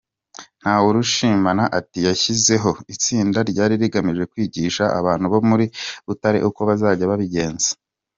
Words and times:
Ntawurushimana 0.61 1.63
ati 1.79 1.99
“Yashyizeho 2.07 2.71
itsinda 2.93 3.39
ryari 3.49 3.73
rigamije 3.81 4.23
kwigisha 4.31 4.83
abantu 4.99 5.25
bo 5.33 5.39
muri 5.49 5.65
Butare 6.05 6.37
uko 6.49 6.59
bazajya 6.69 7.11
babigenza. 7.11 7.69